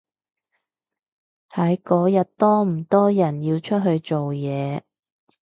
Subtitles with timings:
[1.51, 4.81] 睇嗰日多唔多人要出去做嘢